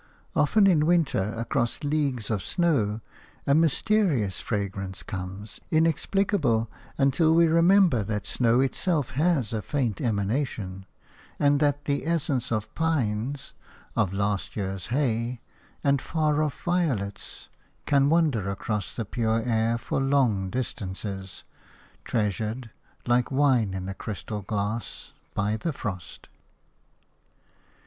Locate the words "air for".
19.45-20.01